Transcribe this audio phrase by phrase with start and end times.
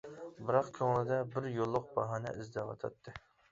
[0.45, 3.19] بىراق، كۆڭلىدە بىر يوللۇق باھانە ئىزدەۋاتاتتى.